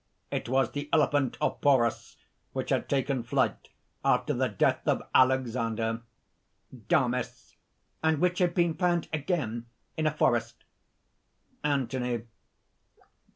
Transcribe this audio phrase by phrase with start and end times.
[0.31, 2.17] It was the elephant of Porus
[2.53, 3.69] which had taken flight
[4.03, 6.01] after the death of Alexander."
[6.87, 7.55] DAMIS.
[8.01, 10.63] "And which had been found again in a forest."
[11.63, 12.23] ANTHONY.